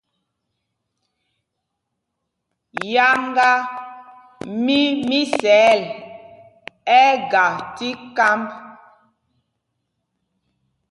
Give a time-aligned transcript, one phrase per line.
[2.93, 3.49] Yáŋgá
[4.63, 4.77] mí
[5.07, 5.81] Misɛɛl
[6.99, 8.47] ɛ́ ɛ́ ga tí kámb.